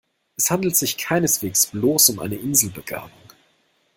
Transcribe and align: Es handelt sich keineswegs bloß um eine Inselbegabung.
Es 0.35 0.49
handelt 0.49 0.75
sich 0.75 0.97
keineswegs 0.97 1.67
bloß 1.67 2.09
um 2.09 2.19
eine 2.21 2.33
Inselbegabung. 2.35 3.11